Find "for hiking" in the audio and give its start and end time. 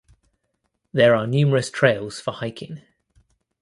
2.19-2.81